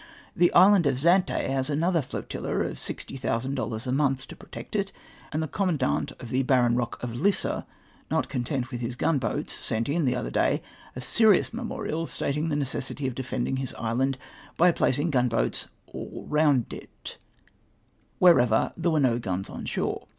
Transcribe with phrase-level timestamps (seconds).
[0.35, 4.75] The island of Zante has another flotilla of 60,000 dollars a month to pro tect
[4.75, 4.91] it,
[5.31, 7.67] and the commandant of the barren rock of Lissa—
[8.09, 10.63] not content with his gunboats— sent in, the other day,
[10.95, 14.17] a serious memorial, stating the necessity of defending his island,
[14.57, 17.17] by placing gunboats all round it,
[18.17, 20.07] wherever there were no guns on shore